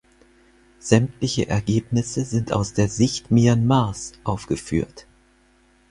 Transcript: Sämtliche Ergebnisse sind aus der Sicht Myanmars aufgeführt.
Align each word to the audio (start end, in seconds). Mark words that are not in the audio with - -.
Sämtliche 0.79 1.47
Ergebnisse 1.47 2.25
sind 2.25 2.51
aus 2.53 2.73
der 2.73 2.87
Sicht 2.89 3.29
Myanmars 3.29 4.13
aufgeführt. 4.23 5.05